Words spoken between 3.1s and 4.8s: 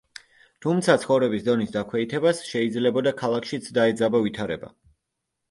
ქალაქშიც დაეძაბა ვითარება.